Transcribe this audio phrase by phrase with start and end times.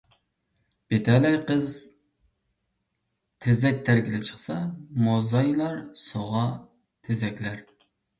[0.91, 1.65] بىتەلەي قىز
[3.45, 4.55] تېزەك تەرگىلى چىقسا،
[5.09, 6.43] موزايلار سۇغا
[7.09, 7.61] تېزەكلەر.